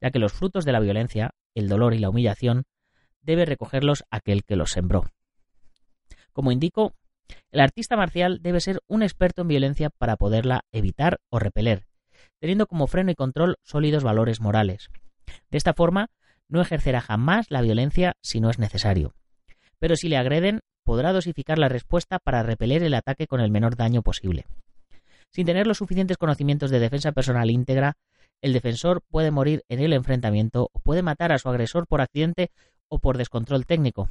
ya 0.00 0.10
que 0.10 0.18
los 0.18 0.32
frutos 0.32 0.64
de 0.64 0.72
la 0.72 0.80
violencia, 0.80 1.30
el 1.54 1.68
dolor 1.68 1.94
y 1.94 1.98
la 1.98 2.10
humillación, 2.10 2.64
debe 3.22 3.44
recogerlos 3.44 4.04
aquel 4.10 4.44
que 4.44 4.56
los 4.56 4.70
sembró. 4.70 5.04
Como 6.32 6.52
indico, 6.52 6.94
el 7.50 7.60
artista 7.60 7.96
marcial 7.96 8.40
debe 8.42 8.60
ser 8.60 8.80
un 8.86 9.02
experto 9.02 9.42
en 9.42 9.48
violencia 9.48 9.90
para 9.90 10.16
poderla 10.16 10.62
evitar 10.72 11.20
o 11.30 11.38
repeler, 11.38 11.86
teniendo 12.40 12.66
como 12.66 12.86
freno 12.86 13.10
y 13.10 13.14
control 13.14 13.56
sólidos 13.62 14.02
valores 14.02 14.40
morales. 14.40 14.90
De 15.50 15.58
esta 15.58 15.72
forma, 15.74 16.10
no 16.48 16.60
ejercerá 16.60 17.00
jamás 17.00 17.46
la 17.50 17.62
violencia 17.62 18.14
si 18.20 18.40
no 18.40 18.50
es 18.50 18.58
necesario 18.58 19.14
pero 19.84 19.96
si 19.96 20.08
le 20.08 20.16
agreden, 20.16 20.60
podrá 20.82 21.12
dosificar 21.12 21.58
la 21.58 21.68
respuesta 21.68 22.18
para 22.18 22.42
repeler 22.42 22.82
el 22.82 22.94
ataque 22.94 23.26
con 23.26 23.40
el 23.40 23.50
menor 23.50 23.76
daño 23.76 24.00
posible. 24.00 24.46
Sin 25.30 25.44
tener 25.44 25.66
los 25.66 25.76
suficientes 25.76 26.16
conocimientos 26.16 26.70
de 26.70 26.78
defensa 26.78 27.12
personal 27.12 27.50
íntegra, 27.50 27.98
el 28.44 28.52
defensor 28.52 29.00
puede 29.08 29.30
morir 29.30 29.64
en 29.70 29.80
el 29.80 29.94
enfrentamiento 29.94 30.68
o 30.74 30.78
puede 30.80 31.00
matar 31.00 31.32
a 31.32 31.38
su 31.38 31.48
agresor 31.48 31.86
por 31.86 32.02
accidente 32.02 32.50
o 32.88 32.98
por 32.98 33.16
descontrol 33.16 33.64
técnico. 33.64 34.10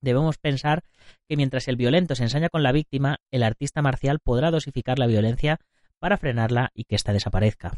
Debemos 0.00 0.38
pensar 0.38 0.84
que 1.28 1.36
mientras 1.36 1.66
el 1.66 1.74
violento 1.74 2.14
se 2.14 2.22
ensaña 2.22 2.48
con 2.48 2.62
la 2.62 2.70
víctima, 2.70 3.18
el 3.32 3.42
artista 3.42 3.82
marcial 3.82 4.20
podrá 4.20 4.52
dosificar 4.52 5.00
la 5.00 5.08
violencia 5.08 5.58
para 5.98 6.16
frenarla 6.16 6.70
y 6.74 6.84
que 6.84 6.94
ésta 6.94 7.12
desaparezca. 7.12 7.76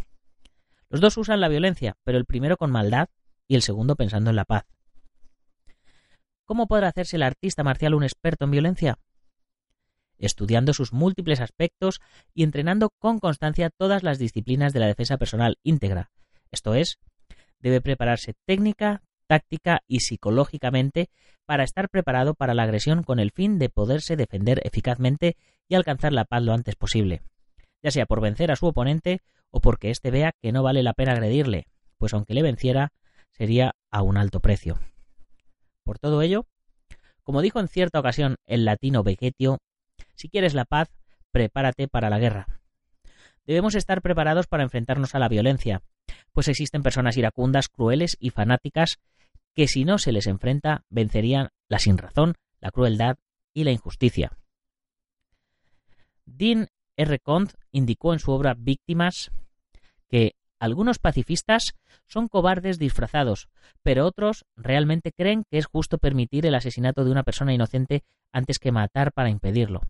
Los 0.91 1.01
dos 1.01 1.17
usan 1.17 1.41
la 1.41 1.49
violencia, 1.49 1.97
pero 2.05 2.19
el 2.19 2.27
primero 2.27 2.59
con 2.59 2.71
maldad 2.71 3.09
y 3.49 3.55
el 3.55 3.63
segundo 3.63 3.97
pensando 3.97 4.29
en 4.29 4.37
la 4.37 4.45
paz. 4.45 4.67
¿Cómo 6.45 6.67
podrá 6.67 6.89
hacerse 6.89 7.17
el 7.17 7.23
artista 7.23 7.65
marcial 7.65 7.95
un 7.95 8.03
experto 8.03 8.45
en 8.45 8.51
violencia? 8.51 8.99
Estudiando 10.19 10.73
sus 10.73 10.93
múltiples 10.93 11.41
aspectos 11.41 12.01
y 12.35 12.45
entrenando 12.45 12.91
con 12.99 13.19
constancia 13.19 13.71
todas 13.71 14.03
las 14.03 14.19
disciplinas 14.19 14.73
de 14.73 14.81
la 14.81 14.87
defensa 14.87 15.17
personal 15.17 15.59
íntegra. 15.63 16.11
Esto 16.51 16.75
es, 16.75 16.99
debe 17.61 17.81
prepararse 17.81 18.35
técnica, 18.47 19.03
táctica 19.27 19.81
y 19.87 20.01
psicológicamente 20.01 21.09
para 21.47 21.65
estar 21.65 21.89
preparado 21.89 22.35
para 22.35 22.55
la 22.55 22.65
agresión 22.65 23.03
con 23.03 23.19
el 23.19 23.31
fin 23.31 23.59
de 23.59 23.69
poderse 23.69 24.17
defender 24.17 24.61
eficazmente 24.65 25.37
y 25.69 25.75
alcanzar 25.75 26.13
la 26.13 26.25
paz 26.25 26.43
lo 26.43 26.53
antes 26.53 26.77
posible, 26.77 27.23
ya 27.83 27.91
sea 27.91 28.07
por 28.07 28.21
vencer 28.21 28.53
a 28.53 28.57
su 28.57 28.67
oponente 28.67 29.21
o 29.51 29.61
porque 29.61 29.91
éste 29.91 30.11
vea 30.11 30.33
que 30.41 30.53
no 30.53 30.63
vale 30.63 30.83
la 30.83 30.93
pena 30.93 31.13
agredirle, 31.13 31.67
pues 31.99 32.15
aunque 32.15 32.35
le 32.35 32.43
venciera, 32.43 32.93
sería 33.31 33.75
a 33.91 34.03
un 34.03 34.17
alto 34.17 34.41
precio. 34.41 34.79
Por 35.85 35.99
todo 35.99 36.23
ello, 36.23 36.47
como 37.23 37.43
dijo 37.43 37.61
en 37.61 37.69
cierta 37.69 38.01
ocasión 38.01 38.37
el 38.47 38.65
latino 38.65 39.03
Vecchio, 39.03 39.59
si 40.15 40.29
quieres 40.29 40.55
la 40.55 40.65
paz, 40.65 40.91
prepárate 41.31 41.89
para 41.89 42.11
la 42.11 42.19
guerra. 42.19 42.61
Debemos 43.47 43.75
estar 43.75 44.03
preparados 44.03 44.47
para 44.47 44.63
enfrentarnos 44.63 45.15
a 45.15 45.19
la 45.19 45.29
violencia, 45.29 45.83
pues 46.33 46.49
existen 46.49 46.83
personas 46.83 47.17
iracundas, 47.17 47.69
crueles 47.69 48.17
y 48.21 48.31
fanáticas 48.31 48.99
que 49.55 49.69
si 49.69 49.85
no 49.85 49.99
se 49.99 50.13
les 50.13 50.27
enfrenta 50.27 50.85
vencerían 50.89 51.49
la 51.69 51.79
sinrazón, 51.79 52.35
la 52.61 52.71
crueldad 52.71 53.17
y 53.53 53.65
la 53.65 53.73
injusticia. 53.73 54.39
Dean 56.25 56.69
R. 56.97 57.19
Cont 57.19 57.53
indicó 57.71 58.13
en 58.13 58.19
su 58.19 58.31
obra 58.33 58.55
Víctimas 58.57 59.33
que 60.09 60.35
algunos 60.59 60.99
pacifistas 60.99 61.75
son 62.07 62.29
cobardes 62.29 62.79
disfrazados, 62.79 63.49
pero 63.83 64.07
otros 64.07 64.45
realmente 64.57 65.11
creen 65.11 65.45
que 65.51 65.59
es 65.59 65.67
justo 65.67 65.99
permitir 65.99 66.47
el 66.47 66.55
asesinato 66.55 67.05
de 67.05 67.11
una 67.11 67.25
persona 67.25 67.53
inocente 67.53 68.05
antes 68.31 68.59
que 68.59 68.71
matar 68.71 69.13
para 69.13 69.31
impedirlo. 69.31 69.81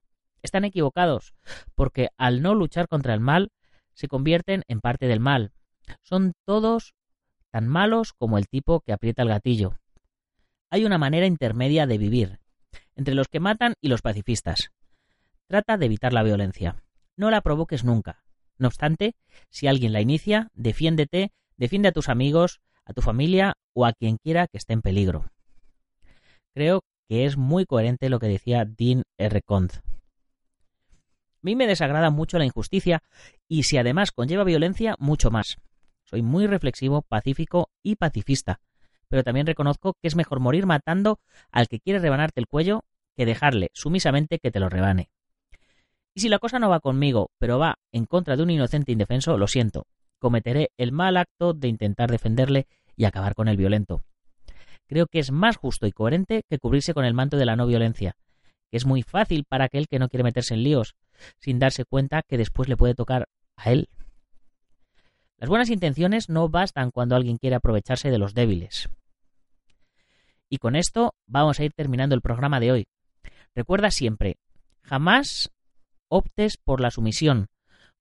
Están 0.42 0.64
equivocados, 0.64 1.34
porque 1.74 2.08
al 2.16 2.42
no 2.42 2.54
luchar 2.54 2.88
contra 2.88 3.14
el 3.14 3.20
mal, 3.20 3.50
se 3.94 4.08
convierten 4.08 4.62
en 4.68 4.80
parte 4.80 5.06
del 5.06 5.20
mal, 5.20 5.52
Son 6.02 6.32
todos 6.46 6.94
tan 7.50 7.68
malos 7.68 8.12
como 8.12 8.38
el 8.38 8.48
tipo 8.48 8.80
que 8.80 8.92
aprieta 8.92 9.22
el 9.22 9.28
gatillo. 9.28 9.78
Hay 10.70 10.84
una 10.84 10.96
manera 10.96 11.26
intermedia 11.26 11.86
de 11.86 11.98
vivir, 11.98 12.40
entre 12.96 13.14
los 13.14 13.28
que 13.28 13.40
matan 13.40 13.74
y 13.80 13.88
los 13.88 14.00
pacifistas. 14.00 14.70
Trata 15.48 15.76
de 15.76 15.86
evitar 15.86 16.12
la 16.12 16.22
violencia. 16.22 16.82
No 17.16 17.30
la 17.30 17.42
provoques 17.42 17.84
nunca. 17.84 18.24
No 18.58 18.68
obstante, 18.68 19.16
si 19.50 19.66
alguien 19.66 19.92
la 19.92 20.00
inicia, 20.00 20.48
defiéndete, 20.54 21.32
defiende 21.56 21.88
a 21.88 21.92
tus 21.92 22.08
amigos, 22.08 22.60
a 22.84 22.92
tu 22.92 23.02
familia 23.02 23.54
o 23.74 23.84
a 23.84 23.92
quien 23.92 24.16
quiera 24.16 24.46
que 24.46 24.58
esté 24.58 24.72
en 24.72 24.82
peligro. 24.82 25.30
Creo 26.54 26.82
que 27.08 27.26
es 27.26 27.36
muy 27.36 27.66
coherente 27.66 28.08
lo 28.08 28.18
que 28.18 28.28
decía 28.28 28.64
Dean 28.64 29.02
R. 29.18 29.42
Conth. 29.42 29.80
A 31.42 31.46
mí 31.46 31.56
me 31.56 31.66
desagrada 31.66 32.10
mucho 32.10 32.38
la 32.38 32.44
injusticia 32.44 33.02
y 33.48 33.64
si 33.64 33.76
además 33.76 34.12
conlleva 34.12 34.44
violencia, 34.44 34.94
mucho 35.00 35.32
más. 35.32 35.56
Soy 36.04 36.22
muy 36.22 36.46
reflexivo, 36.46 37.02
pacífico 37.02 37.68
y 37.82 37.96
pacifista, 37.96 38.60
pero 39.08 39.24
también 39.24 39.48
reconozco 39.48 39.94
que 40.00 40.06
es 40.06 40.14
mejor 40.14 40.38
morir 40.38 40.66
matando 40.66 41.18
al 41.50 41.66
que 41.66 41.80
quiere 41.80 41.98
rebanarte 41.98 42.40
el 42.40 42.46
cuello 42.46 42.84
que 43.16 43.26
dejarle 43.26 43.70
sumisamente 43.74 44.38
que 44.38 44.52
te 44.52 44.60
lo 44.60 44.68
rebane. 44.68 45.10
Y 46.14 46.20
si 46.20 46.28
la 46.28 46.38
cosa 46.38 46.60
no 46.60 46.70
va 46.70 46.78
conmigo, 46.78 47.32
pero 47.38 47.58
va 47.58 47.78
en 47.90 48.06
contra 48.06 48.36
de 48.36 48.44
un 48.44 48.50
inocente 48.50 48.92
indefenso, 48.92 49.36
lo 49.36 49.48
siento, 49.48 49.86
cometeré 50.20 50.70
el 50.76 50.92
mal 50.92 51.16
acto 51.16 51.54
de 51.54 51.66
intentar 51.66 52.08
defenderle 52.08 52.68
y 52.94 53.04
acabar 53.04 53.34
con 53.34 53.48
el 53.48 53.56
violento. 53.56 54.04
Creo 54.86 55.06
que 55.06 55.18
es 55.18 55.32
más 55.32 55.56
justo 55.56 55.88
y 55.88 55.92
coherente 55.92 56.44
que 56.48 56.58
cubrirse 56.58 56.94
con 56.94 57.04
el 57.04 57.14
manto 57.14 57.36
de 57.36 57.46
la 57.46 57.56
no 57.56 57.66
violencia, 57.66 58.14
que 58.70 58.76
es 58.76 58.86
muy 58.86 59.02
fácil 59.02 59.44
para 59.44 59.64
aquel 59.64 59.88
que 59.88 59.98
no 59.98 60.08
quiere 60.08 60.24
meterse 60.24 60.54
en 60.54 60.62
líos, 60.62 60.94
sin 61.38 61.58
darse 61.58 61.84
cuenta 61.84 62.22
que 62.22 62.38
después 62.38 62.68
le 62.68 62.76
puede 62.76 62.94
tocar 62.94 63.28
a 63.56 63.72
él. 63.72 63.88
Las 65.38 65.48
buenas 65.48 65.70
intenciones 65.70 66.28
no 66.28 66.48
bastan 66.48 66.90
cuando 66.90 67.16
alguien 67.16 67.36
quiere 67.36 67.56
aprovecharse 67.56 68.10
de 68.10 68.18
los 68.18 68.34
débiles. 68.34 68.88
Y 70.48 70.58
con 70.58 70.76
esto 70.76 71.14
vamos 71.26 71.58
a 71.58 71.64
ir 71.64 71.72
terminando 71.72 72.14
el 72.14 72.20
programa 72.20 72.60
de 72.60 72.72
hoy. 72.72 72.86
Recuerda 73.54 73.90
siempre, 73.90 74.36
jamás 74.82 75.50
optes 76.08 76.58
por 76.58 76.80
la 76.80 76.90
sumisión, 76.90 77.48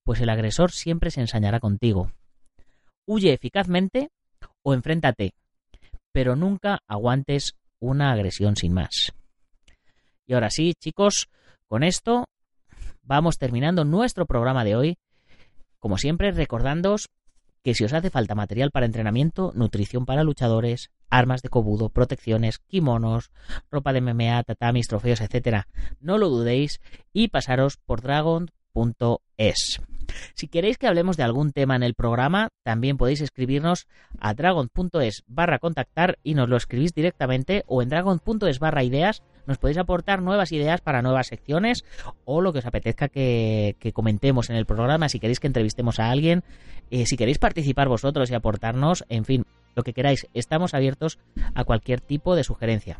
pues 0.04 0.20
el 0.20 0.28
agresor 0.28 0.70
siempre 0.70 1.10
se 1.10 1.20
ensañará 1.20 1.60
contigo. 1.60 2.12
Huye 3.06 3.32
eficazmente 3.32 4.10
o 4.62 4.74
enfréntate, 4.74 5.34
pero 6.12 6.36
nunca 6.36 6.80
aguantes 6.86 7.56
una 7.80 8.12
agresión 8.12 8.54
sin 8.56 8.74
más. 8.74 9.12
Y 10.26 10.34
ahora 10.34 10.50
sí, 10.50 10.74
chicos, 10.78 11.28
con 11.66 11.82
esto 11.82 12.28
vamos 13.02 13.38
terminando 13.38 13.84
nuestro 13.84 14.26
programa 14.26 14.64
de 14.64 14.76
hoy. 14.76 14.98
Como 15.78 15.98
siempre, 15.98 16.30
recordándoos 16.32 17.08
que 17.62 17.74
si 17.74 17.84
os 17.84 17.92
hace 17.92 18.10
falta 18.10 18.34
material 18.34 18.70
para 18.70 18.86
entrenamiento, 18.86 19.52
nutrición 19.54 20.04
para 20.04 20.24
luchadores, 20.24 20.90
armas 21.10 21.42
de 21.42 21.48
cobudo, 21.48 21.90
protecciones, 21.90 22.58
kimonos, 22.58 23.30
ropa 23.70 23.92
de 23.92 24.00
MMA, 24.00 24.42
tatamis, 24.42 24.88
trofeos, 24.88 25.20
etc., 25.20 25.64
no 26.00 26.18
lo 26.18 26.28
dudéis 26.28 26.80
y 27.12 27.28
pasaros 27.28 27.76
por 27.76 28.02
dragon.es. 28.02 29.80
Si 30.34 30.48
queréis 30.48 30.78
que 30.78 30.86
hablemos 30.86 31.16
de 31.16 31.22
algún 31.22 31.52
tema 31.52 31.76
en 31.76 31.82
el 31.82 31.94
programa, 31.94 32.48
también 32.64 32.96
podéis 32.96 33.20
escribirnos 33.20 33.86
a 34.18 34.34
dragon.es 34.34 35.22
barra 35.26 35.58
contactar 35.58 36.18
y 36.22 36.34
nos 36.34 36.48
lo 36.48 36.56
escribís 36.56 36.92
directamente 36.94 37.64
o 37.66 37.82
en 37.82 37.88
dragon.es 37.88 38.58
barra 38.58 38.84
ideas 38.84 39.22
nos 39.46 39.58
podéis 39.58 39.78
aportar 39.78 40.22
nuevas 40.22 40.52
ideas 40.52 40.80
para 40.80 41.02
nuevas 41.02 41.26
secciones 41.28 41.84
o 42.24 42.40
lo 42.40 42.52
que 42.52 42.60
os 42.60 42.66
apetezca 42.66 43.08
que, 43.08 43.76
comentemos 43.92 44.50
en 44.50 44.56
el 44.56 44.66
programa, 44.66 45.08
si 45.08 45.18
queréis 45.18 45.40
que 45.40 45.46
entrevistemos 45.46 45.98
a 45.98 46.10
alguien, 46.10 46.42
eh, 46.90 47.06
si 47.06 47.16
queréis 47.16 47.38
participar 47.38 47.88
vosotros 47.88 48.30
y 48.30 48.34
aportarnos, 48.34 49.04
en 49.08 49.24
fin, 49.24 49.44
lo 49.74 49.82
que 49.82 49.92
queráis, 49.92 50.26
estamos 50.34 50.74
abiertos 50.74 51.18
a 51.54 51.64
cualquier 51.64 52.00
tipo 52.00 52.36
de 52.36 52.44
sugerencia. 52.44 52.98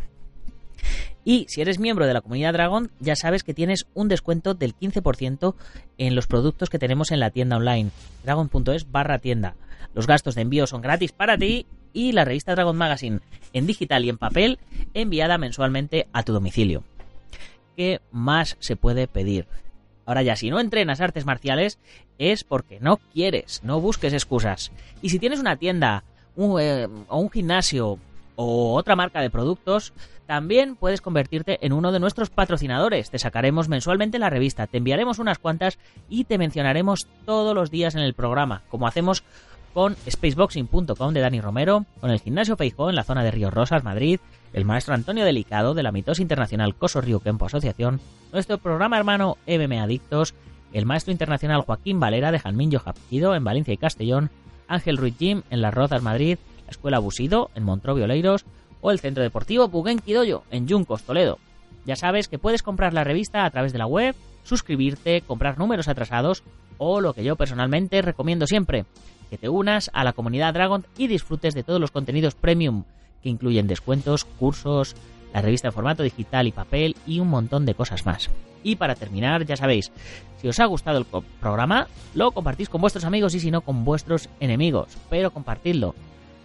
Y 1.24 1.46
si 1.48 1.61
eres 1.61 1.78
miembro 1.78 2.07
de 2.07 2.14
la 2.14 2.20
comunidad 2.20 2.52
Dragon, 2.52 2.90
ya 2.98 3.14
sabes 3.14 3.44
que 3.44 3.55
tienes 3.55 3.87
un 3.94 4.09
descuento 4.09 4.55
del 4.55 4.74
15% 4.74 5.55
en 5.98 6.14
los 6.16 6.26
productos 6.26 6.68
que 6.68 6.81
tenemos 6.81 7.12
en 7.12 7.20
la 7.20 7.31
tienda 7.31 7.57
online, 7.57 7.90
dragon.es 8.24 8.90
barra 8.90 9.18
tienda. 9.18 9.55
Los 9.94 10.07
gastos 10.07 10.35
de 10.35 10.42
envío 10.42 10.66
son 10.66 10.81
gratis 10.81 11.12
para 11.12 11.38
ti 11.38 11.66
y 11.92 12.12
la 12.12 12.24
revista 12.24 12.52
Dragon 12.52 12.76
Magazine 12.76 13.20
en 13.52 13.66
digital 13.66 14.05
y 14.05 14.09
en 14.09 14.18
papel 14.18 14.59
enviada 14.94 15.38
mensualmente 15.38 16.09
a 16.12 16.22
tu 16.22 16.33
domicilio. 16.33 16.85
¿Qué 17.76 18.00
más 18.11 18.57
se 18.61 18.76
puede 18.76 19.07
pedir? 19.09 19.46
Ahora 20.05 20.22
ya, 20.22 20.37
si 20.37 20.50
no 20.50 20.61
entrenas 20.61 21.00
artes 21.00 21.26
marciales 21.26 21.78
es 22.18 22.44
porque 22.44 22.81
no 22.81 22.98
quieres, 23.12 23.61
no 23.64 23.81
busques 23.81 24.12
excusas. 24.12 24.72
Y 25.00 25.11
si 25.11 25.18
tienes 25.18 25.40
una 25.40 25.57
tienda 25.57 26.05
eh, 26.37 26.88
o 27.09 27.18
un 27.18 27.31
gimnasio 27.31 27.98
o 28.37 28.74
otra 28.74 28.96
marca 28.96 29.20
de 29.20 29.31
productos, 29.31 29.92
también 30.26 30.76
puedes 30.76 31.00
convertirte 31.00 31.59
en 31.64 31.72
uno 31.72 31.92
de 31.92 32.00
nuestros 32.00 32.31
patrocinadores. 32.31 33.11
Te 33.11 33.18
sacaremos 33.18 33.68
mensualmente 33.68 34.18
la 34.18 34.31
revista, 34.31 34.66
te 34.66 34.78
enviaremos 34.78 35.18
unas 35.18 35.38
cuantas 35.38 35.78
y 36.09 36.24
te 36.24 36.38
mencionaremos 36.38 37.07
todos 37.26 37.55
los 37.55 37.70
días 37.70 37.94
en 37.94 38.02
el 38.02 38.14
programa, 38.14 38.62
como 38.70 38.87
hacemos 38.87 39.24
con 39.72 39.96
spaceboxing.com 40.08 41.14
de 41.14 41.20
Dani 41.20 41.40
Romero, 41.40 41.87
con 42.00 42.11
el 42.11 42.20
gimnasio 42.20 42.56
Feijó 42.56 42.90
en 42.90 42.96
la 42.96 43.04
zona 43.04 43.24
de 43.24 43.30
Ríos 43.30 43.52
Rosas, 43.52 43.85
Madrid, 43.85 44.20
el 44.52 44.64
maestro 44.64 44.94
Antonio 44.94 45.24
Delicado 45.24 45.74
de 45.74 45.82
la 45.82 45.92
Mitos 45.92 46.20
Internacional 46.20 46.74
Coso 46.74 47.00
Río 47.00 47.20
Kempo 47.20 47.46
Asociación, 47.46 48.00
nuestro 48.32 48.58
programa 48.58 48.98
hermano 48.98 49.38
MMA 49.46 49.82
Adictos, 49.82 50.35
el 50.72 50.87
maestro 50.87 51.12
internacional 51.12 51.62
Joaquín 51.62 52.00
Valera 52.00 52.32
de 52.32 52.38
Jalmillo 52.38 52.80
Japquido 52.80 53.35
en 53.35 53.44
Valencia 53.44 53.74
y 53.74 53.78
Castellón, 53.78 54.30
Ángel 54.68 54.96
Ruiz 54.96 55.16
Jim 55.18 55.42
en 55.50 55.62
Las 55.62 55.74
Rozas, 55.74 56.02
Madrid, 56.02 56.38
la 56.64 56.70
Escuela 56.70 56.98
Busido 56.98 57.50
en 57.54 57.64
Montrovio 57.64 58.06
Leiros 58.06 58.44
o 58.80 58.90
el 58.90 59.00
Centro 59.00 59.22
Deportivo 59.22 59.68
Buguen 59.68 59.98
Quidoyo 59.98 60.44
en 60.50 60.66
Yuncos, 60.66 61.02
Toledo. 61.02 61.38
Ya 61.85 61.96
sabes 61.96 62.28
que 62.28 62.38
puedes 62.38 62.62
comprar 62.62 62.94
la 62.94 63.04
revista 63.04 63.44
a 63.44 63.50
través 63.50 63.72
de 63.72 63.78
la 63.78 63.87
web, 63.87 64.14
suscribirte, 64.44 65.22
comprar 65.22 65.58
números 65.58 65.88
atrasados 65.88 66.42
o 66.78 67.00
lo 67.00 67.12
que 67.12 67.24
yo 67.24 67.37
personalmente 67.37 68.02
recomiendo 68.02 68.46
siempre, 68.46 68.87
que 69.33 69.38
te 69.38 69.49
unas 69.49 69.90
a 69.95 70.05
la 70.05 70.12
comunidad 70.12 70.53
Dragon 70.53 70.85
y 70.99 71.07
disfrutes 71.07 71.55
de 71.55 71.62
todos 71.62 71.81
los 71.81 71.90
contenidos 71.90 72.35
premium, 72.35 72.85
que 73.23 73.31
incluyen 73.31 73.66
descuentos, 73.66 74.27
cursos, 74.27 74.95
la 75.33 75.40
revista 75.40 75.68
en 75.68 75.73
formato 75.73 76.03
digital 76.03 76.47
y 76.47 76.53
papel 76.53 76.97
y 77.07 77.18
un 77.18 77.29
montón 77.29 77.64
de 77.64 77.73
cosas 77.73 78.05
más. 78.05 78.29
Y 78.62 78.77
para 78.77 78.95
terminar, 78.95 79.47
ya 79.47 79.57
sabéis, 79.57 79.90
si 80.37 80.49
os 80.49 80.61
ha 80.61 80.66
gustado 80.66 80.99
el 80.99 81.07
programa, 81.40 81.87
lo 82.14 82.33
compartís 82.33 82.68
con 82.68 82.83
vuestros 82.83 83.07
amigos 83.07 83.35
y 83.35 83.40
si 83.40 83.51
no 83.51 83.62
con 83.62 83.87
vuestros 83.87 84.29
enemigos, 84.38 84.99
pero 85.09 85.31
compartidlo. 85.31 85.95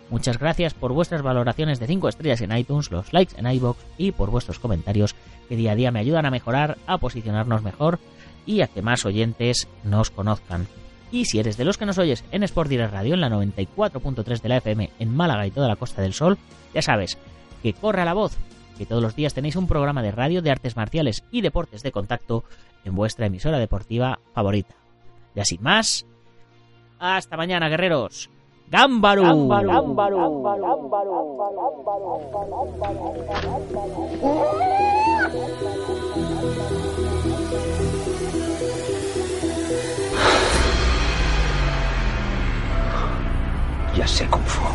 Muchas 0.09 0.39
gracias 0.39 0.73
por 0.73 0.93
vuestras 0.93 1.21
valoraciones 1.21 1.81
de 1.81 1.87
5 1.87 2.07
estrellas 2.07 2.39
en 2.39 2.55
iTunes, 2.55 2.89
los 2.89 3.11
likes 3.11 3.37
en 3.37 3.51
iBox 3.51 3.83
y 3.97 4.13
por 4.13 4.31
vuestros 4.31 4.59
comentarios 4.59 5.13
que 5.49 5.57
día 5.57 5.73
a 5.73 5.75
día 5.75 5.91
me 5.91 5.99
ayudan 5.99 6.25
a 6.25 6.31
mejorar, 6.31 6.77
a 6.87 6.99
posicionarnos 6.99 7.63
mejor 7.63 7.99
y 8.45 8.61
a 8.61 8.67
que 8.67 8.81
más 8.81 9.05
oyentes 9.05 9.67
nos 9.83 10.09
conozcan. 10.09 10.67
Y 11.11 11.25
si 11.25 11.39
eres 11.39 11.57
de 11.57 11.65
los 11.65 11.77
que 11.77 11.85
nos 11.85 11.97
oyes 11.97 12.23
en 12.31 12.43
Sport 12.43 12.69
Direct 12.69 12.93
Radio 12.93 13.13
en 13.13 13.21
la 13.21 13.29
94.3 13.29 14.41
de 14.41 14.49
la 14.49 14.57
FM 14.57 14.89
en 14.99 15.15
Málaga 15.15 15.47
y 15.47 15.51
toda 15.51 15.67
la 15.67 15.75
Costa 15.75 16.01
del 16.01 16.13
Sol, 16.13 16.37
ya 16.73 16.81
sabes 16.81 17.17
que 17.63 17.73
corra 17.73 18.05
la 18.05 18.13
voz, 18.13 18.37
que 18.77 18.85
todos 18.85 19.01
los 19.01 19.15
días 19.15 19.33
tenéis 19.33 19.55
un 19.55 19.67
programa 19.67 20.03
de 20.03 20.11
radio 20.11 20.41
de 20.41 20.51
artes 20.51 20.75
marciales 20.75 21.23
y 21.31 21.41
deportes 21.41 21.81
de 21.81 21.91
contacto 21.91 22.43
en 22.83 22.95
vuestra 22.95 23.27
emisora 23.27 23.59
deportiva 23.59 24.19
favorita. 24.33 24.75
Y 25.35 25.39
así 25.39 25.57
más, 25.59 26.05
hasta 26.99 27.37
mañana, 27.37 27.69
guerreros. 27.69 28.29
¡Gámbaro! 28.69 29.47
Ya 43.97 44.05
sé 44.07 44.27
cómo 44.29 44.45
fue. 44.45 44.67